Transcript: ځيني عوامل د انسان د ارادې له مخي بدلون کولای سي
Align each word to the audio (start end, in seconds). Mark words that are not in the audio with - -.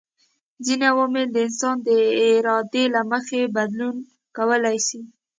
ځيني 0.65 0.85
عوامل 0.93 1.25
د 1.31 1.37
انسان 1.47 1.75
د 1.87 1.89
ارادې 2.37 2.83
له 2.95 3.01
مخي 3.11 3.41
بدلون 3.55 3.95
کولای 4.35 4.77
سي 4.87 4.99